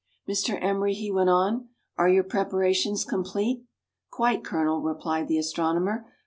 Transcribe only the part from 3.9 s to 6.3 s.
Quite, Colonel," replied the astronomer.